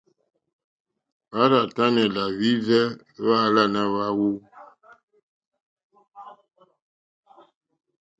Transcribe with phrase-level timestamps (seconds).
[1.29, 2.83] Hwá rzà tánɛ̀ làhwírzɛ́
[3.21, 4.29] hwáàlánà hwáwú.